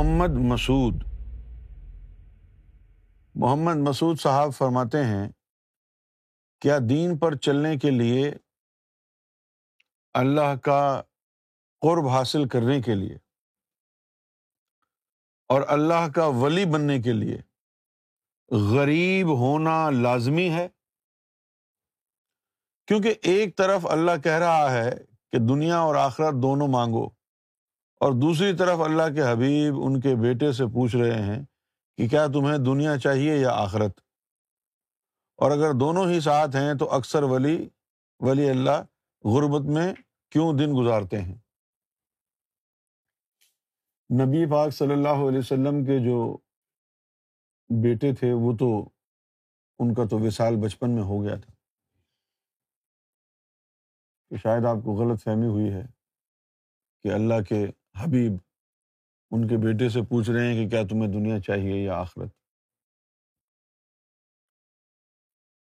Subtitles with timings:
[0.00, 0.94] محمد مسعود۔
[3.34, 5.28] محمد مسعود صاحب فرماتے ہیں،
[6.60, 8.30] کیا دین پر چلنے کے لیے
[10.14, 11.02] اللہ کا
[11.80, 13.16] قرب حاصل کرنے کے لیے
[15.46, 17.38] اور اللہ کا ولی بننے کے لیے
[18.50, 20.68] غریب ہونا لازمی ہے؟
[22.86, 24.90] کیونکہ ایک طرف اللہ کہہ رہا ہے
[25.32, 27.19] کہ دنیا اور آخرت دونوں مانگو
[28.00, 31.44] اور دوسری طرف اللہ کے حبیب ان کے بیٹے سے پوچھ رہے ہیں
[31.96, 34.00] کہ کیا تمہیں دنیا چاہیے یا آخرت؟
[35.36, 37.68] اور اگر دونوں ہی ساتھ ہیں تو اکثر ولی
[38.20, 38.82] ولی اللہ
[39.24, 39.94] غربت میں
[40.30, 41.34] کیوں دن گزارتے ہیں؟
[44.14, 46.36] نبی پاک صلی اللہ علیہ وسلم کے جو
[47.82, 48.88] بیٹے تھے، وہ تو
[49.78, 51.52] ان کا تو وصال بچپن میں ہو گیا تھا۔
[54.30, 55.82] کہ شاید آپ کو غلط فہمی ہوئی ہے
[57.02, 58.32] کہ اللہ کے حبیب،
[59.30, 62.30] ان کے بیٹے سے پوچھ رہے ہیں کہ کیا تمہیں دنیا چاہیے یا آخرت؟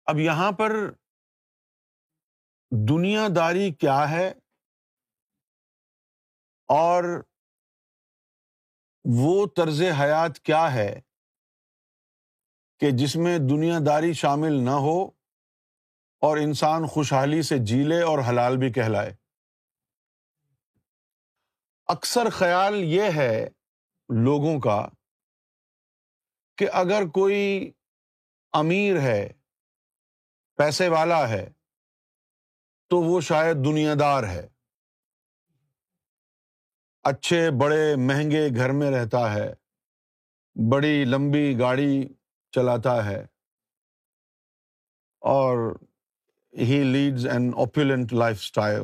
[0.07, 0.73] اب یہاں پر
[2.73, 4.33] دنیا داری کیا ہے؟
[6.69, 7.05] اور
[9.05, 11.01] وہ طرز حیات کیا ہے
[12.81, 14.99] کہ جس میں دنیا داری شامل نہ ہو
[16.23, 19.18] اور انسان خوشحالی سے جی لے اور حلال بھی کہلائے؟
[21.89, 23.47] اکثر خیال یہ ہے
[24.25, 24.89] لوگوں کا
[26.57, 27.73] کہ اگر کوئی
[28.53, 29.29] امیر ہے،
[30.57, 31.51] پیسے والا ہے،
[32.91, 34.49] تو وہ شاید دنیا دار ہے۔
[37.03, 39.53] اچھے، بڑے، مہنگے گھر میں رہتا ہے،
[40.73, 42.09] بڑی، لمبی گاڑی
[42.51, 43.25] چلاتا ہے
[45.21, 45.77] اور
[46.59, 48.83] he leads an opulent lifestyle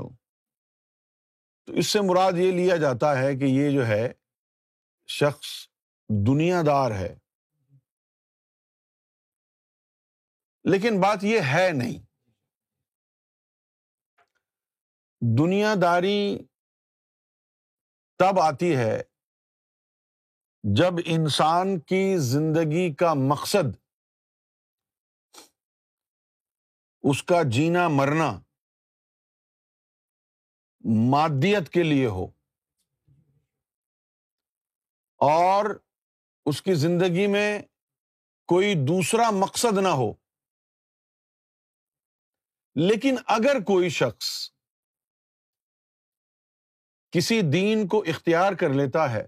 [1.67, 4.13] تو اس سے مراد یہ لیا جاتا ہے کہ یہ جو ہے،
[5.07, 5.69] شخص
[6.27, 7.17] دنیا دار ہے۔
[10.65, 12.07] لیکن بات یہ ہے نہیں۔
[15.39, 16.39] دنیا داری
[18.19, 19.03] تب آتی ہے
[20.77, 23.77] جب انسان کی زندگی کا مقصد،
[27.03, 28.41] اس کا جینا مرنا
[30.85, 32.27] مادیت کے لیے ہو۔
[35.17, 35.81] اور
[36.47, 37.63] اس کی زندگی میں
[38.47, 40.13] کوئی دوسرا مقصد نہ ہو۔
[42.75, 44.51] لیکن اگر کوئی شخص
[47.11, 49.27] کسی دین کو اختیار کر لیتا ہے،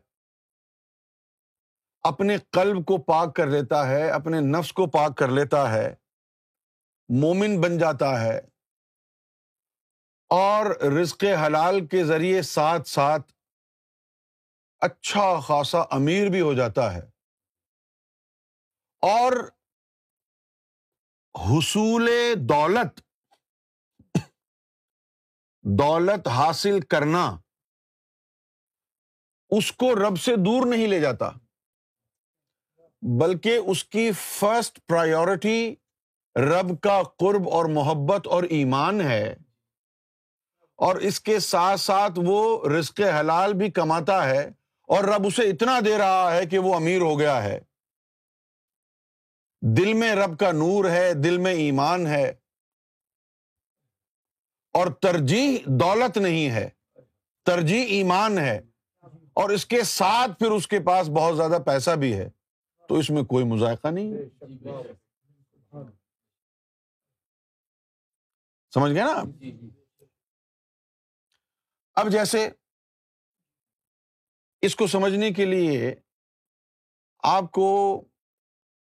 [2.03, 5.95] اپنے قلب کو پاک کر لیتا ہے، اپنے نفس کو پاک کر لیتا ہے،
[7.09, 8.56] مومن بن جاتا ہے
[10.29, 13.33] اور رزق حلال کے ذریعے ساتھ ساتھ
[14.81, 17.01] اچھا خاصا امیر بھی ہو جاتا ہے۔
[19.03, 19.33] اور
[21.35, 22.11] حصول
[22.49, 23.01] دولت
[25.63, 27.41] دولت حاصل کرنا
[29.51, 31.31] اس کو رب سے دور نہیں لے جاتا،
[33.21, 35.75] بلکہ اس کی فرسٹ پرائیورٹی
[36.37, 39.35] رب کا قرب اور محبت اور ایمان ہے۔
[40.77, 44.51] اور اس کے ساتھ ساتھ وہ رزق حلال بھی کماتا ہے
[44.83, 47.61] اور رب اسے اتنا دے رہا ہے کہ وہ امیر ہو گیا ہے۔
[49.63, 52.29] دل میں رب کا نور ہے، دل میں ایمان ہے
[54.73, 56.71] اور ترجیح دولت نہیں ہے،
[57.45, 58.61] ترجیح ایمان ہے
[59.33, 62.31] اور اس کے ساتھ پھر اس کے پاس بہت زیادہ پیسہ بھی ہے۔
[62.89, 64.15] تو اس میں کوئی مذائقہ نہیں۔
[68.75, 69.76] سمجھ گئے نا؟ جی، جی، جی۔
[71.97, 72.49] اب جیسے
[74.62, 75.95] اس کو سمجھنے کے لیے
[77.23, 77.69] آپ کو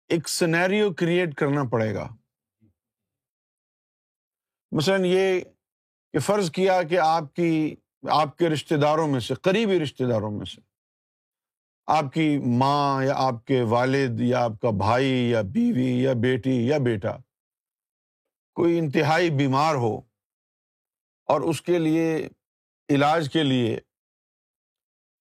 [0.09, 2.09] ایک سنیریو کریٹ کرنا پڑے گا۔
[4.73, 5.41] مثلاً یہ
[6.13, 7.77] کہ فرض کیا کہ آپ کی،
[8.11, 10.61] آپ کے رشتے داروں میں سے، قریبی رشتے داروں میں سے
[11.87, 16.67] آپ کی ماں یا آپ کے والد یا آپ کا بھائی یا بیوی یا بیٹی
[16.67, 17.17] یا بیٹا
[18.55, 19.99] کوئی انتہائی بیمار ہو
[21.29, 22.29] اور اس کے لیے
[22.89, 23.79] علاج کے لیے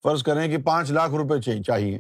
[0.03, 1.97] فرض کریں کہ پانچ لاکھ روپے چاہیے۔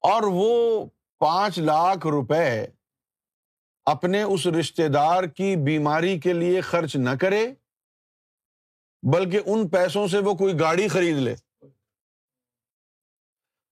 [0.00, 0.84] اور وہ
[1.18, 2.66] پانچ لاکھ روپے
[3.84, 7.54] اپنے اس رشتے دار کی بیماری کے لیے خرچ نہ کرے،
[9.12, 11.34] بلکہ ان پیسوں سے وہ کوئی گاڑی خرید لے۔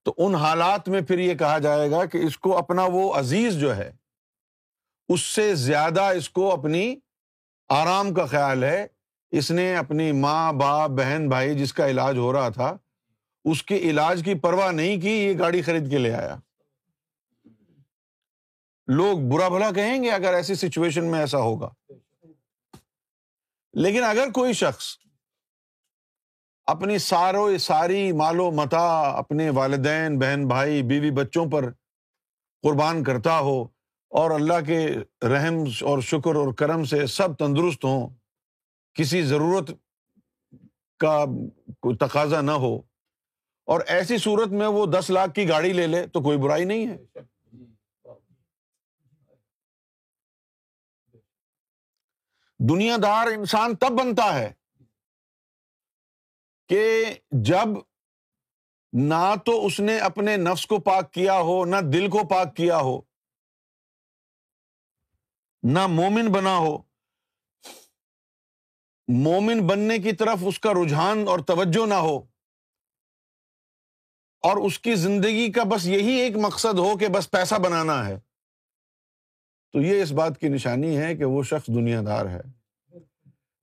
[0.03, 3.59] تو ان حالات میں پھر یہ کہا جائے گا کہ اس کو اپنا وہ عزیز
[3.59, 3.91] جو ہے،
[5.09, 6.95] اس سے زیادہ اس کو اپنی
[7.69, 8.87] آرام کا خیال ہے۔
[9.31, 12.77] اس نے اپنی ماں، باپ، بہن، بھائی جس کا علاج ہو رہا تھا،
[13.45, 16.35] اس کے علاج کی پرواہ نہیں کی، یہ گاڑی خرید کے لے آیا۔
[18.87, 21.69] لوگ برا بھلا کہیں گے اگر ایسی سچویشن میں ایسا ہوگا۔
[23.73, 24.85] لیکن اگر کوئی شخص
[26.65, 31.71] اپنی سارو، ساری مال و متا، اپنے والدین، بہن، بھائی، بیوی بچوں پر
[32.61, 33.76] قربان کرتا ہو
[34.09, 34.87] اور اللہ کے
[35.27, 38.09] رحم اور شکر اور کرم سے سب تندرست ہوں،
[38.93, 39.71] کسی ضرورت
[40.99, 41.25] کا
[41.79, 42.77] کوئی تقاضا نہ ہو۔
[43.65, 46.87] اور ایسی صورت میں وہ دس لاکھ کی گاڑی لے لے تو کوئی برائی نہیں
[46.87, 46.97] ہے۔
[52.59, 54.53] دنیا دار انسان تب بنتا ہے
[56.69, 57.67] کہ جب
[58.93, 62.77] نہ تو اس نے اپنے نفس کو پاک کیا ہو، نہ دل کو پاک کیا
[62.77, 63.06] ہو
[65.63, 66.77] نہ مومن بنا ہو۔
[69.07, 72.17] مومن بننے کی طرف اس کا رجحان اور توجہ نہ ہو۔
[74.41, 78.19] اور اس کی زندگی کا بس یہی ایک مقصد ہو کہ بس پیسہ بنانا ہے۔
[79.73, 82.41] تو یہ اس بات کی نشانی ہے کہ وہ شخص دنیا دار ہے۔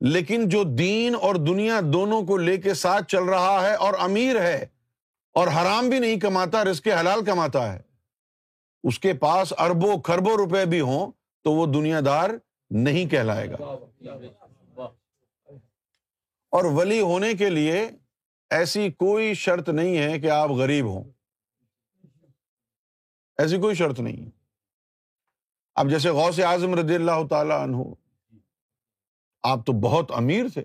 [0.01, 4.43] لیکن جو دین اور دنیا دونوں کو لے کے ساتھ چل رہا ہے اور امیر
[4.43, 4.67] ہے
[5.33, 7.81] اور حرام بھی نہیں کماتا رس کے حلال کماتا ہے،
[8.83, 12.31] اس کے پاس اربوں کھربوں روپے بھی ہوں۔ تو وہ دنیا دار
[12.71, 13.57] نہیں کہلائے گا۔
[16.51, 17.89] اور ولی ہونے کے لیے
[18.51, 21.05] ایسی کوئی شرط نہیں ہے کہ آپ غریب ہوں۔
[23.39, 24.31] ایسی کوئی شرط نہیں
[25.75, 27.77] اب جیسے غوث اعظم رضی اللہ تعالی عنہ،
[29.43, 30.65] آپ تو بہت امیر تھے۔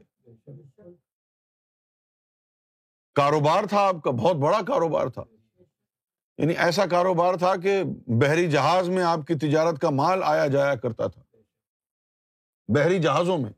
[3.16, 5.24] کاروبار تھا آپ کا، بہت بڑا کاروبار تھا۔
[6.40, 10.76] یعنی ایسا کاروبار تھا کہ بحری جہاز میں آپ کی تجارت کا مال آیا جایا
[10.76, 11.22] کرتا تھا۔
[12.68, 13.52] بحری جہازوں میں۔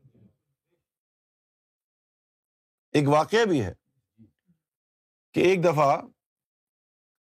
[2.92, 3.74] ایک واقعہ بھی ہے
[5.34, 6.02] کہ ایک دفعہ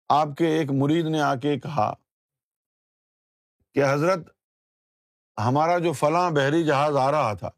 [0.08, 1.94] آپ کے ایک مرید نے آ کے کہا
[3.74, 4.18] کہ حضرت،
[5.38, 7.50] ہمارا جو فلاں بحری جہاز آ رہا تھا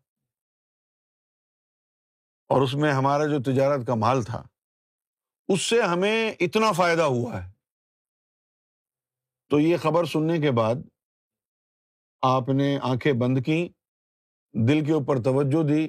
[2.49, 4.43] اور اس میں ہمارا جو تجارت کا مال تھا،
[5.49, 7.58] اس سے ہمیں اتنا فائدہ ہوا ہے۔
[9.51, 10.75] تو یہ خبر سننے کے بعد
[12.23, 13.69] آپ نے آنکھیں بند کی
[14.53, 15.85] دل کے اوپر توجہ دی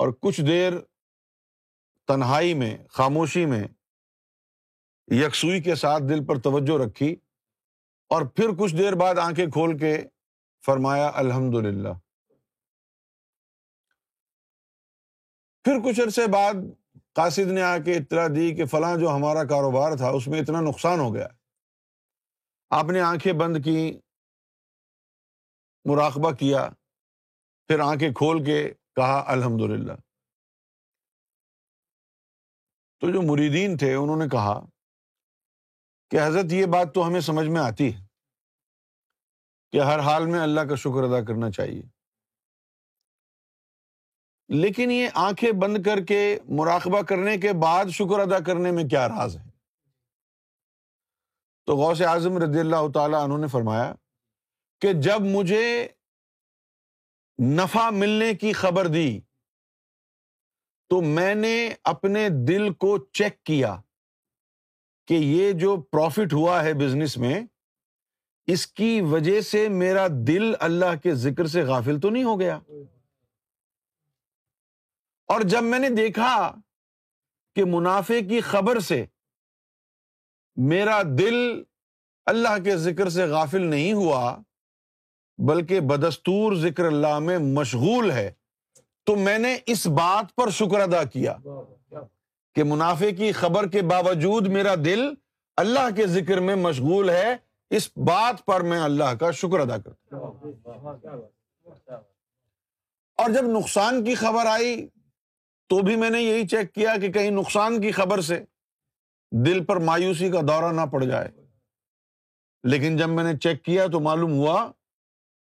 [0.00, 0.72] اور کچھ دیر
[2.08, 3.66] تنہائی میں، خاموشی میں
[5.08, 7.16] یکسوئی کے ساتھ دل پر توجہ رکھی
[8.10, 9.96] اور پھر کچھ دیر بعد آنکھیں کھول کے
[10.66, 11.92] فرمایا الحمد للہ
[15.64, 16.54] پھر کچھ عرصے بعد
[17.12, 20.60] قاصد نے آ کے اطلاع دی کہ فلاں جو ہمارا کاروبار تھا، اس میں اتنا
[20.60, 21.28] نقصان ہو گیا۔
[22.70, 24.00] آپ نے آنکھیں بند کی
[25.84, 26.68] مراقبہ کیا،
[27.66, 29.92] پھر آنکھیں کھول کے کہا الحمد للہ
[33.00, 34.60] تو جو مریدین تھے، انہوں نے کہا
[36.10, 38.06] کہ حضرت، یہ بات تو ہمیں سمجھ میں آتی ہے
[39.72, 41.82] کہ ہر حال میں اللہ کا شکر ادا کرنا چاہیے۔
[44.48, 49.08] لیکن یہ آنکھیں بند کر کے مراقبہ کرنے کے بعد شکر ادا کرنے میں کیا
[49.08, 49.47] راز ہے؟
[51.68, 53.94] تو غوث اعظم رضی اللہ تعالیٰ انہوں نے فرمایا
[54.80, 55.88] کہ جب مجھے
[57.42, 59.20] نفع ملنے کی خبر دی
[60.88, 63.80] تو میں نے اپنے دل کو چیک کیا
[65.06, 67.40] کہ یہ جو پروفٹ ہوا ہے بزنس میں،
[68.46, 72.58] اس کی وجہ سے میرا دل اللہ کے ذکر سے غافل تو نہیں ہو گیا۔
[75.26, 76.54] اور جب میں نے دیکھا
[77.54, 79.04] کہ منافع کی خبر سے
[80.58, 81.62] میرا دل
[82.26, 84.38] اللہ کے ذکر سے غافل نہیں ہوا،
[85.38, 88.32] بلکہ بدستور ذکر اللہ میں مشغول ہے۔
[89.06, 91.36] تو میں نے اس بات پر شکر ادا کیا
[92.54, 95.00] کہ منافع کی خبر کے باوجود میرا دل
[95.56, 97.36] اللہ کے ذکر میں مشغول ہے۔
[97.70, 100.16] اس بات پر میں اللہ کا شکر ادا کرتا
[103.16, 104.86] اور جب نقصان کی خبر آئی
[105.68, 108.44] تو بھی میں نے یہی چیک کیا کہ کہیں نقصان کی خبر سے
[109.30, 111.30] دل پر مایوسی کا دورہ نہ پڑ جائے۔
[112.62, 114.72] لیکن جب میں نے چیک کیا تو معلوم ہوا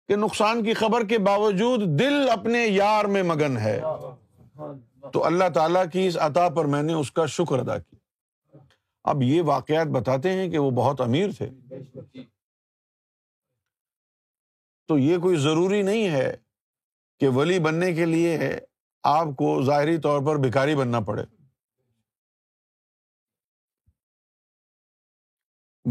[0.08, 3.80] کہ نقصان کی خبر کے باوجود دل اپنے یار میں مگن ہے۔
[5.12, 7.98] تو اللہ تعالیٰ کی اس عطا پر میں نے اس کا شکر ادا کیا۔
[9.04, 11.50] اب یہ واقعات بتاتے ہیں کہ وہ بہت امیر تھے۔
[14.88, 16.36] تو یہ کوئی ضروری نہیں ہے
[17.20, 18.38] کہ ولی بننے کے لیے
[19.02, 21.37] آپ کو ظاہری طور پر بھکاری بننا پڑے۔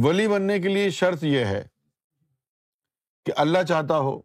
[0.04, 1.68] ولی بننے کے لیے شرط یہ ہے
[3.26, 4.22] کہ اللہ چاہتا ہو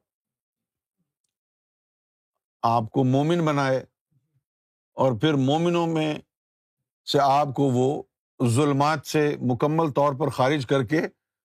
[2.63, 3.85] آپ کو مومن بنائے
[4.93, 6.19] اور پھر مومنوں میں
[7.13, 8.03] سے آپ کو وہ
[8.47, 11.01] ظلمات سے مکمل طور پر خارج کر کے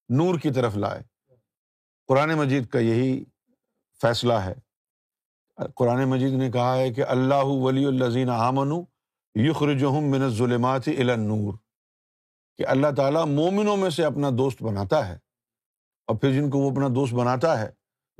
[0.09, 1.01] نور کی طرف لائے۔
[2.07, 3.23] قرآن مجید کا یہی
[4.01, 4.53] فیصلہ ہے۔
[5.75, 8.83] قرآن مجید نے کہا ہے کہ اللہ ولی الزین آمن
[9.35, 11.66] یخرجہم من الظلمات الی النور۔
[12.57, 15.13] کہ اللہ تعالیٰ مومنوں میں سے اپنا دوست بناتا ہے
[16.07, 17.71] اور پھر جن کو وہ اپنا دوست بناتا ہے،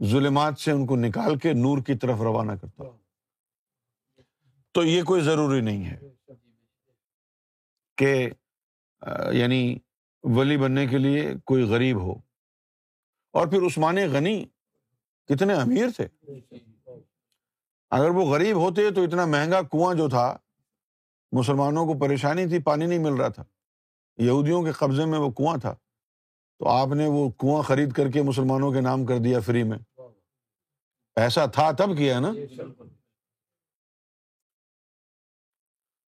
[0.06, 2.84] ظلمات سے ان کو نکال کے نور کی طرف روانہ کرتا
[4.72, 6.00] تو یہ کوئی ضروری نہیں ہے
[7.98, 8.30] کہ
[9.32, 9.78] یعنی
[10.24, 12.16] ولی بننے کے لیے کوئی غریب ہو۔
[13.32, 14.46] اور پھر عثمان غنی
[15.26, 16.08] کتنے امیر تھے۔
[17.90, 20.38] اگر وہ غریب ہوتے تو اتنا مہنگا کنواں جو تھا،
[21.32, 23.44] مسلمانوں کو پریشانی تھی، پانی نہیں مل رہا تھا۔
[24.18, 25.74] یہودیوں کے قبضے میں وہ کنواں تھا۔
[26.60, 29.78] تو آپ نے وہ کنواں خرید کر کے مسلمانوں کے نام کر دیا فری میں۔
[31.16, 32.32] ایسا تھا تب کیا نا؟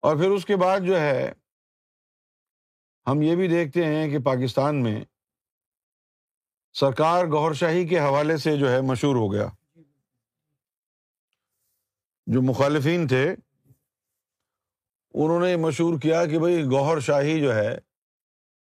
[0.00, 1.32] اور پھر اس کے بعد جو ہے
[3.06, 5.04] ہم یہ بھی دیکھتے ہیں کہ پاکستان میں
[6.72, 9.46] سرکار گور شاہی کے حوالے سے جو ہے مشہور ہو گیا۔
[12.26, 13.34] جو مخالفین تھے
[15.14, 17.93] انہوں نے مشہور کیا کہ بھائی گوہر شاہی جو ہے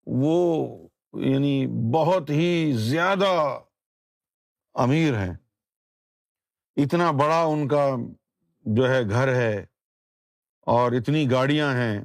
[0.07, 0.77] وہ
[1.13, 3.59] یعنی بہت ہی زیادہ
[4.75, 5.35] امیر ہیں۔
[6.77, 7.97] اتنا بڑا ان کا
[8.65, 9.67] جو ہے گھر ہے
[10.61, 12.05] اور اتنی گاڑیاں ہیں۔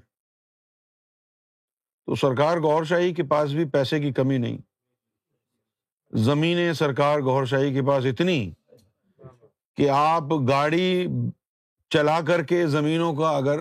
[2.05, 4.57] تو سرکار گور شاہی کے پاس بھی پیسے کی کمی نہیں۔
[6.11, 8.51] زمینیں سرکار گور شاہی کے پاس اتنی
[9.75, 11.07] کہ آپ گاڑی
[11.89, 13.59] چلا کر کے زمینوں کا اگر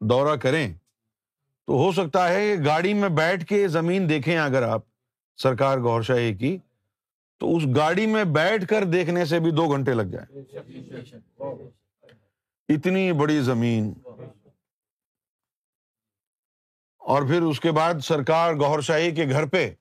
[0.00, 0.74] دورہ کریں
[1.66, 4.82] تو ہو سکتا ہے گاڑی میں بیٹھ کے زمین دیکھیں اگر آپ،
[5.36, 6.58] سرکار گور شاہی کی،
[7.38, 10.42] تو اس گاڑی میں بیٹھ کر دیکھنے سے بھی دو گھنٹے لگ جائیں۔
[12.68, 13.92] اتنی بڑی زمین۔
[16.98, 19.74] اور پھر اس کے بعد سرکار گور شاہی کے گھر پہ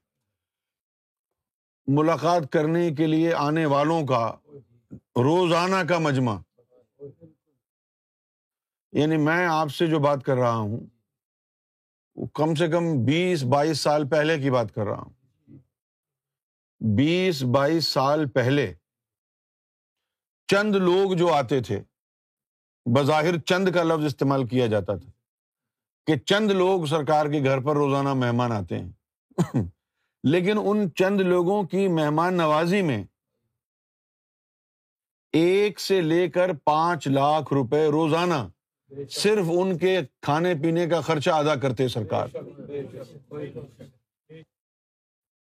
[1.87, 4.35] ملاقات کرنے کے لیے آنے والوں کا
[5.23, 6.37] روزانہ کا مجمع۔
[8.91, 10.79] یعنی میں آپ سے جو بات کر رہا ہوں
[12.33, 15.13] کم سے کم بیس بائیس سال پہلے کی بات کر رہا ہوں۔
[16.79, 18.73] بیس بائیس سال پہلے
[20.47, 21.83] چند لوگ جو آتے تھے،
[22.85, 25.11] بظاہر چند کا لفظ استعمال کیا جاتا تھا
[26.07, 28.91] کہ چند لوگ سرکار کے گھر پر روزانہ مہمان آتے ہیں۔
[30.23, 33.03] لیکن ان چند لوگوں کی مہمان نوازی میں
[35.33, 38.47] ایک سے لے کر پانچ لاکھ روپے روزانہ
[39.09, 42.27] صرف ان کے کھانے پینے کا خرچہ ادا کرتے سرکار۔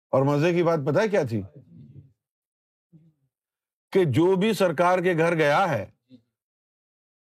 [0.10, 1.42] اور مزے کی بات پتا کیا تھی؟
[3.92, 5.92] کہ جو بھی سرکار کے گھر گیا ہے،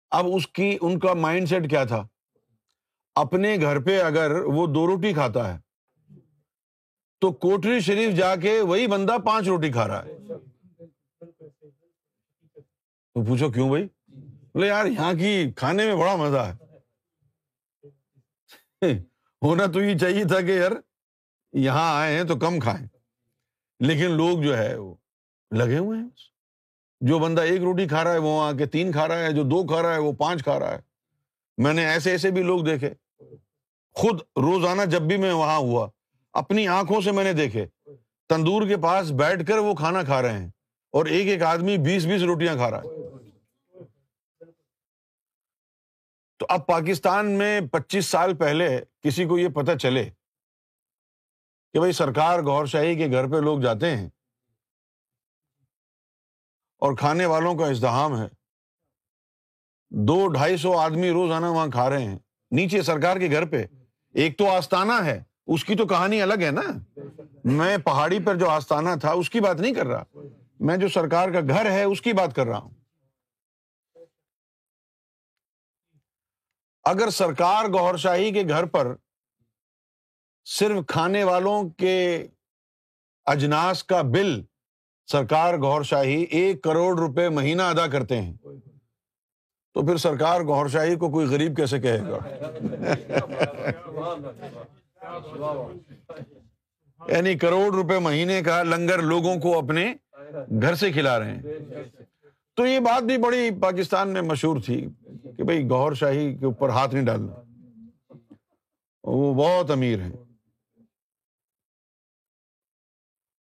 [0.09, 2.07] اب اس کی، ان کا مائنڈ سیٹ کیا تھا؟
[3.15, 5.59] اپنے گھر پہ اگر وہ دو روٹی کھاتا ہے،
[7.19, 10.17] تو کوٹری شریف جا کے وہی بندہ پانچ روٹی کھا رہا ہے۔
[13.13, 13.87] تو پوچھو کیوں بھائی؟
[14.57, 16.53] بولے یار یہاں کی کھانے میں بڑا مزہ ہے۔
[19.41, 20.71] ہونا تو یہ چاہیے تھا کہ یار
[21.53, 22.87] یہاں آئے ہیں تو کم کھائیں۔
[23.79, 24.95] لیکن لوگ جو ہے وہ
[25.51, 26.09] لگے ہوئے ہیں۔
[27.01, 29.43] جو بندہ ایک روٹی کھا رہا ہے، وہ آ کے تین کھا رہا ہے، جو
[29.43, 30.79] دو کھا رہا ہے، وہ پانچ کھا رہا ہے۔
[31.57, 32.93] میں نے ایسے ایسے بھی لوگ دیکھے۔
[33.93, 35.89] خود روزانہ جب بھی میں وہاں ہوا،
[36.33, 37.65] اپنی آنکھوں سے میں نے دیکھے۔
[38.29, 40.49] تندور کے پاس بیٹھ کر وہ کھانا کھا رہے ہیں
[40.91, 43.06] اور ایک ایک آدمی بیس بیس روٹیاں کھا رہا ہے۔
[46.37, 50.09] تو اب پاکستان میں پچیس سال پہلے کسی کو یہ پتہ چلے
[51.73, 54.09] کہ بھائی سرکار گور شاہی کے گھر پہ لوگ جاتے ہیں
[56.79, 58.27] اور کھانے والوں کا ازدحام ہے۔
[59.89, 62.19] دو ڈھائی سو آدمی روزانہ وہاں کھا رہے ہیں۔
[62.51, 63.65] نیچے سرکار کے گھر پہ۔
[64.13, 66.61] ایک تو آستانہ ہے۔ اس کی تو کہانی الگ ہے نا۔
[67.43, 70.03] میں پہاڑی پر جو آستانہ تھا، اس کی بات نہیں کر رہا۔
[70.59, 72.76] میں جو سرکار کا گھر ہے، اس کی بات کر رہا ہوں۔
[76.87, 78.95] اگر سرکار گور شاہی کے گھر پر
[80.45, 82.27] صرف کھانے والوں کے
[83.25, 84.41] اجناس کا بل
[85.11, 88.33] سرکار گور شاہی ایک کروڑ روپے مہینہ ادا کرتے ہیں،
[89.73, 92.17] تو پھر سرکار گور شاہی کو کوئی غریب کیسے کہے گا؟
[97.07, 99.93] یعنی کروڑ روپے مہینے کا لنگر لوگوں کو اپنے
[100.61, 101.41] گھر سے کھلا رہے ہیں۔
[102.55, 104.89] تو یہ بات بھی بڑی پاکستان میں مشہور تھی۔
[105.37, 107.35] کہ بھائی گور شاہی کے اوپر ہاتھ نہیں ڈالنا۔
[109.03, 110.09] وہ بہت امیر ہے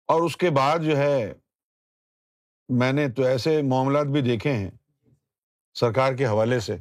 [0.06, 1.32] اور اس کے بعد جو ہے،
[2.68, 4.70] میں نے تو ایسے معاملات بھی دیکھے ہیں
[5.74, 6.76] سرکار کے حوالے سے۔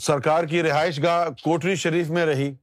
[0.00, 2.54] سرکار کی رہائش گاہ کوٹری شریف میں رہی۔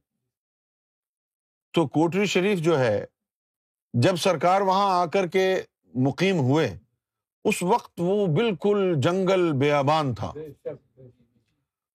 [1.72, 3.04] تو کوٹری شریف جو ہے،
[3.92, 5.54] جب سرکار وہاں آ کر کے
[5.94, 6.83] مقیم ہوئے
[7.44, 10.32] اس وقت وہ بالکل جنگل بیابان تھا۔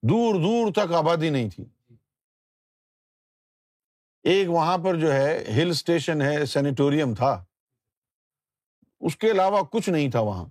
[0.01, 1.65] دور دور تک آبادی نہیں تھی۔
[4.23, 7.45] ایک وہاں پر جو ہے ہل اسٹیشن ہے سینیٹوریم تھا۔
[8.99, 10.45] اس کے علاوہ کچھ نہیں تھا وہاں۔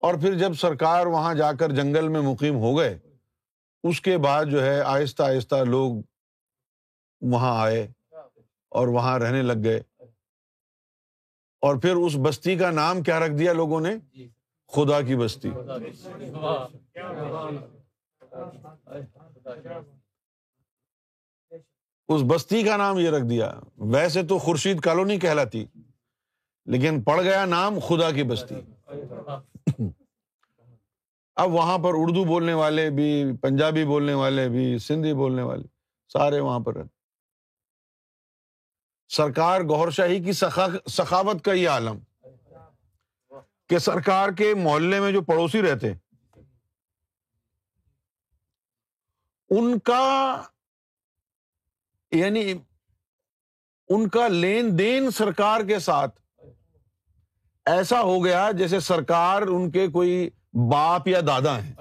[0.00, 2.98] اور پھر جب سرکار وہاں جا کر جنگل میں مقیم ہو گئے
[3.82, 5.92] اس کے بعد جو ہے آہستہ آہستہ لوگ
[7.20, 7.92] وہاں آئے
[8.68, 9.89] اور وہاں رہنے لگ گئے۔
[11.60, 13.96] اور پھر اس بستی کا نام کیا رکھ دیا لوگوں نے؟
[14.68, 15.50] خدا کی بستی۔
[22.08, 25.66] اس بستی کا نام یہ رکھ دیا۔ ویسے تو خورشید کالونی کہلاتی
[26.66, 28.54] لیکن پڑ گیا نام خدا کی بستی۔
[31.36, 35.66] اب وہاں پر اردو بولنے والے بھی پنجابی بولنے والے بھی سندھی بولنے والے
[36.08, 36.99] سارے وہاں پر رہتے۔
[39.10, 41.98] سرکار گور شاہی کی سخاوت کا یہ عالم
[43.68, 45.92] کہ سرکار کے محلے میں جو پڑوسی رہتے
[49.50, 50.42] ان کا
[52.12, 52.54] یعنی
[53.88, 56.20] ان کا لین دین سرکار کے ساتھ
[57.66, 61.74] ایسا ہو گیا جیسے سرکار ان کے کوئی باپ یا دادا ہیں۔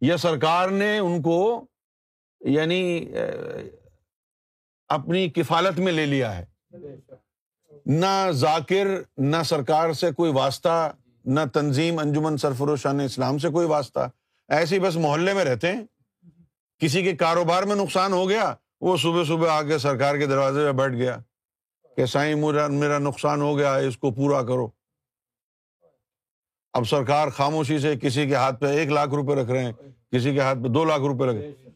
[0.00, 1.64] یا سرکار نے ان کو
[2.40, 3.12] یعنی
[4.88, 6.44] اپنی کفالت میں لے لیا ہے۔
[7.86, 10.92] نہ ذاکر، نہ سرکار سے کوئی واسطہ،
[11.24, 14.00] نہ تنظیم، انجمن سرفروشان اسلام سے کوئی واسطہ۔
[14.48, 15.84] ایسے بس محلے میں رہتے ہیں۔
[16.78, 20.66] کسی کے کاروبار میں نقصان ہو گیا، وہ صبح صبح آ کے سرکار کے دروازے
[20.66, 21.18] پہ بیٹھ گیا
[21.96, 24.68] کہ سائیں میرا میرا نقصان ہو گیا، اس کو پورا کرو۔
[26.72, 29.72] اب سرکار خاموشی سے کسی کے ہاتھ پہ ایک لاکھ روپے رکھ رہے ہیں،
[30.12, 31.67] کسی کے ہاتھ پہ دو لاکھ روپے رکھ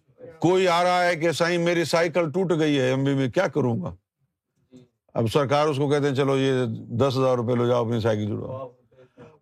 [0.42, 3.46] کوئی آ رہا ہے کہ سائیں میری سائیکل ٹوٹ گئی ہے، ایم بی میں کیا
[3.46, 3.94] کروں گا؟
[5.14, 6.64] اب سرکار اس کو کہتے ہیں، چلو یہ
[7.00, 8.70] دس ہزار روپے لو جاؤ، اپنی سائیکل جڑواؤ۔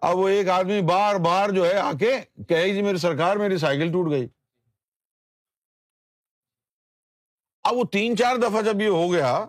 [0.00, 2.10] اب وہ ایک آدمی بار بار جو ہے آ کے
[2.48, 4.26] کہ جی میری سرکار میری سائیکل ٹوٹ گئی۔
[7.64, 9.46] اب وہ تین چار دفعہ جب یہ ہو گیا،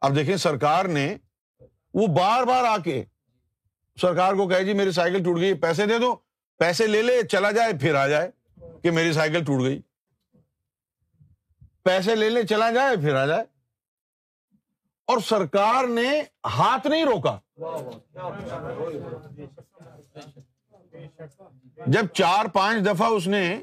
[0.00, 1.16] اب دیکھیں سرکار نے
[1.94, 3.02] وہ بار بار آ کے
[3.96, 6.14] سرکار کو کہ جی میری سائیکل ٹوٹ گئی، پیسے دے دو،
[6.60, 8.30] پیسے لے لے، چلا جائے، پھر آ جائے
[8.82, 9.80] کہ میری سائیکل ٹوٹ گئی۔
[11.84, 13.44] پیسے لے لے، چلا جائے، پھر آ جائے۔
[15.06, 17.38] اور سرکار نے ہاتھ نہیں روکا۔
[21.86, 23.62] جب چار پانچ دفعہ اس نے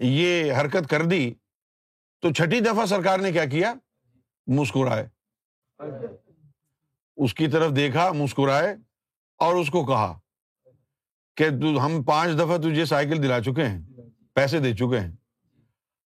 [0.00, 1.34] یہ حرکت کر دی،
[2.20, 3.74] تو چھٹی دفعہ سرکار نے کیا کیا؟
[4.46, 5.08] مسکرائے۔
[7.16, 8.76] اس کی طرف دیکھا، مسکرائے
[9.38, 10.18] اور اس کو کہا
[11.36, 11.44] کہ
[11.84, 13.82] ہم پانچ دفعہ تجھے سائیکل دلا چکے ہیں،
[14.34, 15.16] پیسے دے چکے ہیں۔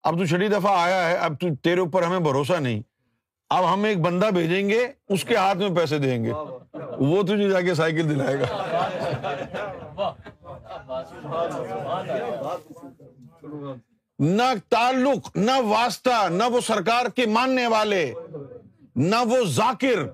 [0.02, 2.82] اب تو چھٹی دفعہ آیا ہے، اب تو تیرے اوپر ہمیں بھروسہ نہیں۔
[3.50, 6.32] اب ہم ایک بندہ بھیجیں گے، اس کے ہاتھ میں پیسے دیں گے۔
[6.98, 8.64] وہ تجھے جا کے سائیکل دلائے گا۔
[14.18, 18.14] نہ تعلق، نہ واسطہ، نہ وہ سرکار کے ماننے والے،
[18.96, 20.06] نہ وہ ذاکر۔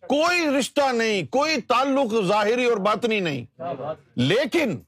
[0.00, 3.62] کوئی رشتہ نہیں، کوئی تعلق ظاہری اور باطنی نہیں۔
[4.16, 4.78] لیکن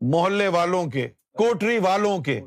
[0.00, 2.40] محلے والوں کے، کوٹری والوں کے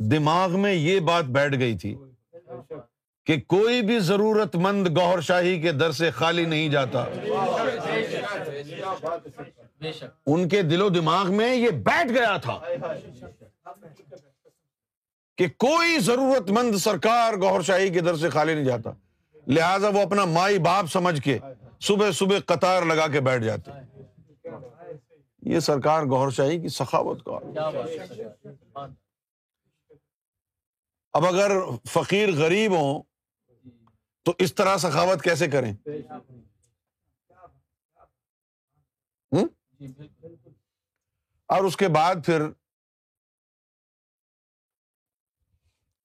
[0.00, 1.96] دماغ میں یہ بات بیٹھ گئی تھی
[3.26, 7.04] کہ کوئی بھی ضرورت مند گوہر شاہی کے در سے خالی نہیں جاتا۔
[10.26, 12.58] ان کے دل و دماغ میں یہ بیٹھ گیا تھا
[15.38, 18.90] کہ کوئی ضرورت مند سرکار گوہر شاہی کے در سے خالی نہیں جاتا۔
[19.46, 21.38] لہٰذا وہ اپنا مائی باپ سمجھ کے
[21.80, 23.70] صبح صبح قطار لگا کے بیٹھ جاتے۔
[25.42, 27.38] یہ سرکار گور شاہی کی سخاوت کا۔
[31.12, 31.52] اب اگر
[31.88, 33.02] فقیر غریب ہوں
[34.22, 35.74] تو اس طرح سخاوت کیسے کریں؟
[41.46, 42.42] اور اس کے بعد پھر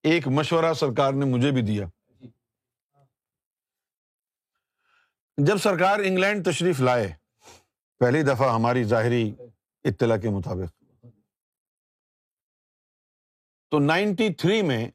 [0.04, 1.86] ایک مشورہ سرکار نے مجھے بھی دیا۔
[5.38, 7.13] جب سرکار انگلینڈ تشریف لائے،
[8.00, 9.36] پہلی دفعہ ہماری ظاہری
[9.84, 10.75] اطلاع کے مطابق۔
[13.76, 14.92] تو نائنٹی تھری میں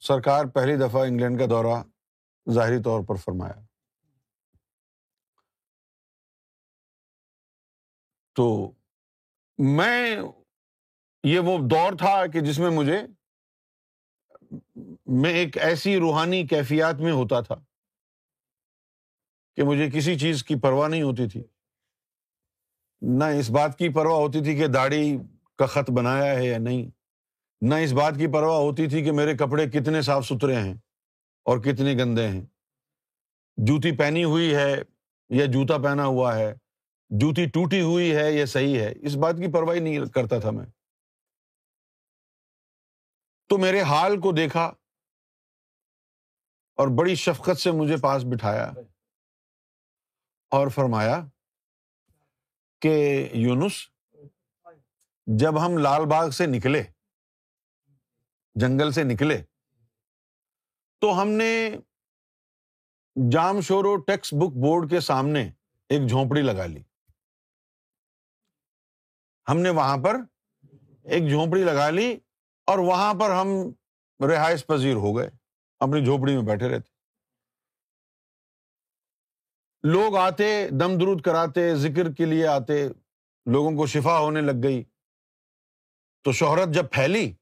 [0.00, 1.82] سرکار پہلی دفعہ انگلینڈ کا دورہ
[2.50, 3.60] ظاہری طور پر فرمایا۔
[8.34, 8.72] تو
[9.58, 10.16] میں،
[11.24, 12.98] یہ وہ دور تھا کہ جس میں مجھے
[15.06, 17.54] میں ایک ایسی روحانی کیفیات میں ہوتا تھا
[19.56, 21.44] کہ مجھے کسی چیز کی پرواہ نہیں ہوتی تھی۔
[23.02, 25.18] نہ اس بات کی پرواہ ہوتی تھی کہ داڑھی
[25.56, 27.01] کا خط بنایا ہے یا نہیں۔
[27.68, 30.74] نہ اس بات کی پرواہ ہوتی تھی کہ میرے کپڑے کتنے صاف ستھرے ہیں
[31.44, 32.46] اور کتنے گندے ہیں۔
[33.56, 34.74] جوتی پہنی ہوئی ہے
[35.28, 36.54] یا جوتا پہنا ہوا ہے،
[37.10, 40.66] جوتی ٹوٹی ہوئی ہے یا صحیح ہے، اس بات کی پرواہی نہیں کرتا تھا میں۔
[43.48, 44.72] تو میرے حال کو دیکھا
[46.76, 48.72] اور بڑی شفقت سے مجھے پاس بٹھایا
[50.50, 51.20] اور فرمایا
[52.80, 53.72] کہ یونس،
[55.26, 56.82] جب ہم لال باغ سے نکلے
[58.54, 59.42] جنگل سے نکلے۔
[61.00, 61.70] تو ہم نے
[63.32, 65.50] جام شورو ٹیکسٹ بک بورڈ کے سامنے
[65.88, 66.82] ایک جھونپڑی لگا لی۔
[69.48, 70.14] ہم نے وہاں پر
[71.04, 72.18] ایک جھونپڑی لگا لی
[72.66, 73.46] اور وہاں پر ہم
[74.26, 75.30] رہائش پذیر ہو گئے،
[75.78, 76.90] اپنی جھونپڑی میں بیٹھے رہتے۔
[79.82, 82.88] لوگ آتے، دم درود کراتے، ذکر کے لیے آتے،
[83.46, 84.84] لوگوں کو شفا ہونے لگ گئی۔
[86.22, 87.32] تو شہرت جب پھیلی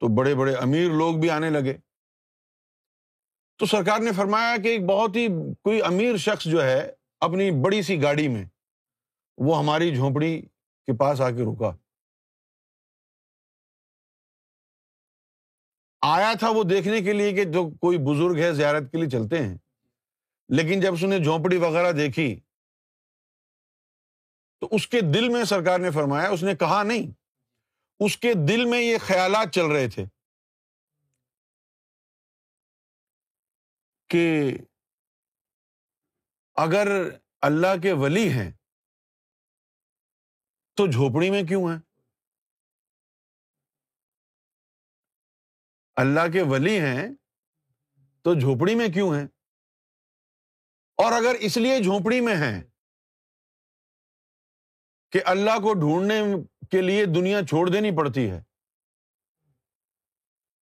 [0.00, 1.76] تو بڑے بڑے امیر لوگ بھی آنے لگے۔
[3.60, 5.26] تو سرکار نے فرمایا کہ ایک بہت ہی
[5.64, 6.80] کوئی امیر شخص جو ہے
[7.20, 8.44] اپنی بڑی سی گاڑی میں
[9.38, 11.70] وہ ہماری جھونپڑی کے پاس آ کے رکا۔
[16.02, 19.38] آیا تھا وہ دیکھنے کے لیے کہ جو کوئی بزرگ ہے زیارت کے لیے چلتے
[19.38, 19.56] ہیں،
[20.48, 22.40] لیکن جب اس نے جھونپڑی وغیرہ دیکھی
[24.60, 27.10] تو اس کے دل میں سرکار نے فرمایا، اس نے کہا نہیں
[28.00, 30.04] اس کے دل میں یہ خیالات چل رہے تھے
[34.08, 34.50] کہ
[36.54, 36.88] اگر
[37.40, 38.50] اللہ کے ولی ہیں
[40.76, 41.78] تو جھوپڑی میں کیوں ہیں؟
[45.96, 47.08] اللہ کے ولی ہیں
[48.24, 49.26] تو جھوپڑی میں کیوں ہیں؟
[50.96, 52.62] اور اگر اس لیے جھونپڑی میں ہیں
[55.12, 56.20] کہ اللہ کو ڈھونڈنے
[56.70, 58.42] کے لیے دنیا چھوڑ دینی پڑتی ہے۔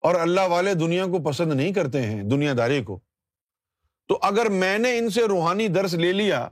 [0.01, 3.01] اور اللہ والے دنیا کو پسند نہیں کرتے ہیں دنیا داری کو۔
[4.09, 6.49] تو اگر میں نے ان سے روحانی درس لے لیا،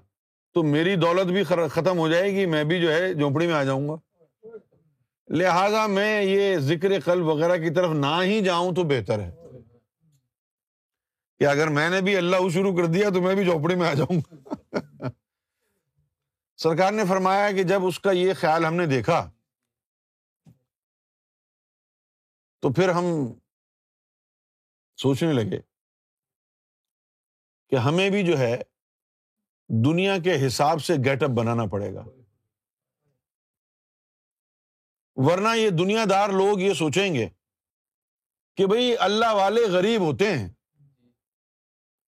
[0.54, 3.64] تو میری دولت بھی ختم ہو جائے گی، میں بھی جو ہے جھونپڑی میں آ
[3.64, 3.96] جاؤں گا۔
[5.28, 9.34] لہذا میں یہ ذکر قلب وغیرہ کی طرف نہ ہی جاؤں تو بہتر ہے۔
[11.38, 13.94] کہ اگر میں نے بھی اللہ شروع کر دیا تو میں بھی جھوپڑی میں آ
[13.94, 14.60] جاؤں۔ گا
[16.56, 19.30] سرکار نے فرمایا کہ جب اس کا یہ خیال ہم نے دیکھا
[22.60, 23.04] تو پھر ہم
[24.96, 25.60] سوچنے لگے
[27.68, 28.62] کہ ہمیں بھی جو ہے
[29.68, 32.04] دنیا کے حساب سے گیٹ اپ بنانا پڑے گا۔
[35.14, 37.28] ورنہ یہ دنیا دار لوگ یہ سوچیں گے
[38.56, 40.48] کہ بھائی اللہ والے غریب ہوتے ہیں۔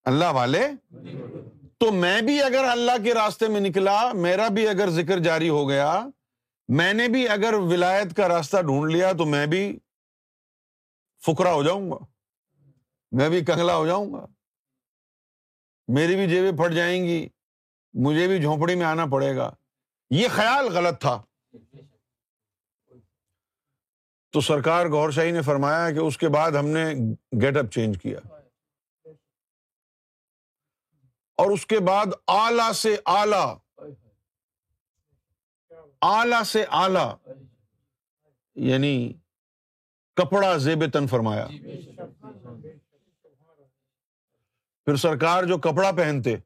[0.05, 0.69] اللہ والے؟
[1.79, 5.69] تو میں بھی اگر اللہ کے راستے میں نکلا، میرا بھی اگر ذکر جاری ہو
[5.69, 6.07] گیا،
[6.69, 9.79] میں نے بھی اگر ولایت کا راستہ ڈھونڈ لیا تو میں بھی
[11.19, 11.99] فکرا ہو جاؤں گا۔
[13.13, 14.27] میں بھی کنگلا ہو جاؤں گا۔
[15.89, 17.29] میری بھی جیبیں پھٹ جائیں گی۔
[17.93, 19.55] مجھے بھی جھونپڑی میں آنا پڑے گا۔
[20.11, 21.23] یہ خیال غلط تھا۔
[24.33, 26.95] تو سرکار گور شاہی نے فرمایا کہ اس کے بعد ہم نے
[27.43, 28.19] گیٹ اپ چینج کیا۔
[31.35, 33.55] اور اس کے بعد آلہ سے آلہ
[36.01, 37.17] آلہ سے آلہ
[38.55, 39.13] یعنی
[40.19, 41.47] کپڑا زیب تن فرمایا۔
[44.85, 46.37] پھر سرکار جو کپڑا پہنتے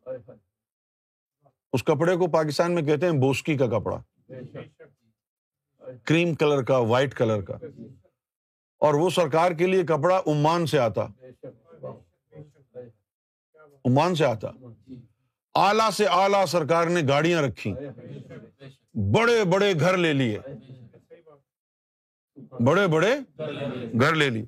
[1.73, 4.03] اس کپڑے کو پاکستان میں کہتے ہیں بوسکی کا کپڑا۔
[6.05, 7.55] کریم کلر کا وائٹ کلر کا۔
[8.79, 11.07] اور وہ سرکار کے لیے کپڑا عمان سے آتا۔
[13.85, 14.49] عمان سے آتا۔
[15.55, 17.75] اعلی سے اعلی سرکار نے گاڑیاں رکھی
[18.95, 20.39] بڑے بڑے گھر لے لیے۔
[22.61, 23.15] بڑے بڑے
[24.01, 24.45] گھر لے لی۔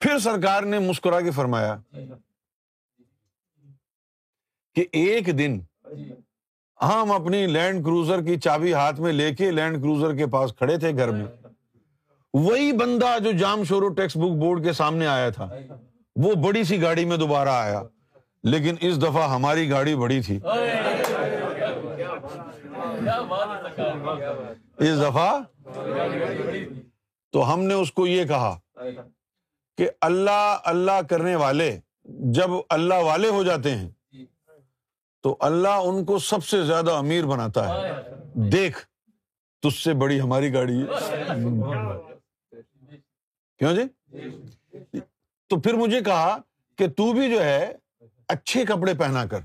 [0.00, 1.76] پھر سرکار نے مسکرا کے فرمایا
[4.74, 5.60] کہ ایک دن
[6.80, 10.78] ہم اپنی لینڈ کروزر کی چابی ہاتھ میں لے کے لینڈ کروزر کے پاس کھڑے
[10.78, 11.24] تھے گھر میں۔
[12.34, 15.48] وہی بندہ جو جام شورو ٹیکسٹ بک بورڈ کے سامنے آیا تھا،
[16.16, 17.82] وہ بڑی سی گاڑی میں دوبارہ آیا۔
[18.44, 20.38] لیکن اس دفعہ ہماری گاڑی بڑی تھی۔
[24.78, 25.40] اس دفعہ
[27.32, 28.58] تو ہم نے اس کو یہ کہا
[29.76, 33.88] کہ اللہ اللہ کرنے والے جب اللہ والے ہو جاتے ہیں
[35.22, 37.92] تو اللہ ان کو سب سے زیادہ امیر بناتا ہے۔
[38.50, 38.86] دیکھ
[39.62, 40.86] تج سے بڑی ہماری گاڑی ہے۔
[43.58, 43.82] کیوں جی؟
[45.46, 46.38] تو پھر مجھے کہا
[46.76, 47.76] کہ تو بھی جو ہے
[48.28, 49.38] اچھے کپڑے پہنا کر۔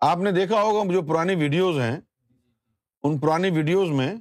[0.00, 2.00] آپ نے دیکھا ہوگا جو پرانی ویڈیوز ہیں
[3.02, 4.14] ان پرانی ویڈیوز میں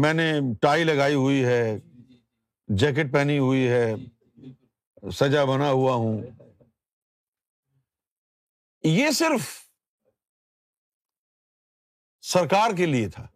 [0.00, 1.78] میں نے ٹائی لگائی ہوئی ہے،
[2.68, 3.94] جیکٹ پہنی ہوئی ہے،
[5.10, 6.22] سجا بنا ہوا ہوں۔
[8.82, 9.68] یہ صرف
[12.20, 13.26] سرکار کے لیے تھا۔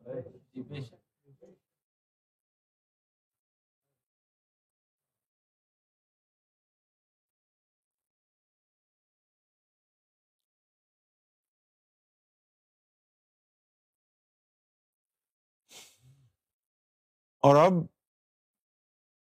[17.38, 17.72] اور اب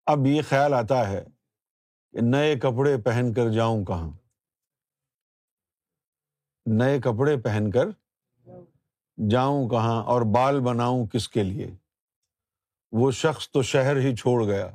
[0.05, 1.25] اب یہ خیال آتا ہے
[2.11, 4.11] کہ نئے کپڑے پہن کر جاؤں کہاں؟
[6.65, 7.85] نئے کپڑے پہن کر
[9.29, 11.67] جاؤں کہاں اور بال بناؤں کس کے لیے؟
[12.91, 14.71] وہ شخص تو شہر ہی چھوڑ گیا۔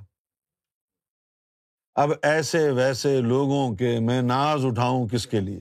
[1.94, 5.60] اب ایسے ویسے لوگوں کے میں ناز اٹھاؤں کس کے لیے؟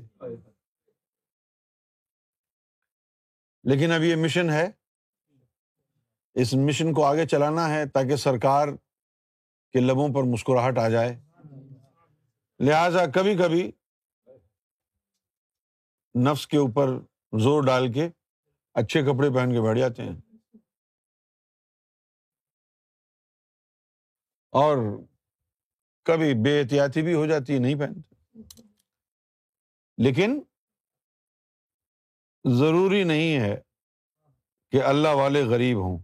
[3.63, 4.79] لیکن اب یہ مشن ہے۔
[6.34, 8.68] اس مشن کو آگے چلانا ہے تاکہ سرکار
[9.72, 11.20] کے لبوں پر مسکراہٹ آ جائے۔
[12.60, 13.72] لہذا کبھی کبھی
[16.24, 16.88] نفس کے اوپر
[17.39, 18.10] زور ڈال کے
[18.74, 20.15] اچھے کپڑے پہن کے بیٹھ جاتے ہیں۔
[24.52, 24.78] اور
[26.04, 28.15] کبھی بے احتیاطی بھی ہو جاتی ہے، نہیں پہنتے۔
[29.98, 30.42] لیکن
[32.58, 33.62] ضروری نہیں ہے
[34.71, 35.99] کہ اللہ والے غریب ہوں۔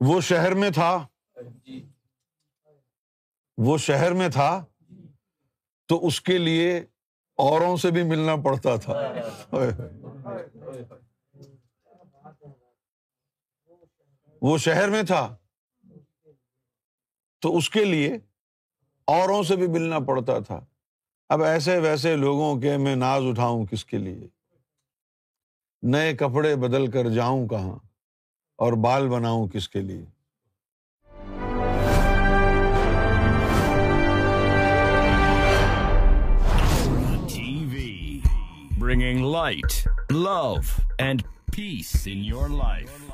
[0.00, 1.06] وہ شہر میں تھا۔
[3.58, 4.64] وہ شہر میں تھا۔
[5.88, 6.78] تو اس کے لیے
[7.36, 9.12] اوروں سے بھی ملنا پڑتا تھا۔
[14.42, 15.36] وہ شہر میں تھا۔
[17.40, 18.14] تو اس کے لیے
[19.04, 20.64] اوروں سے بھی ملنا پڑتا تھا۔
[21.30, 24.28] اب ایسے ویسے لوگوں کے میں ناز اٹھاؤں کس کے لیے؟
[25.82, 27.78] نئے کپڑے بدل کر جاؤں کہاں؟
[28.58, 30.04] اور بال بناؤں کس کے لیے؟
[38.78, 40.54] Bringing light love
[40.98, 41.22] and
[41.56, 43.05] peace in your life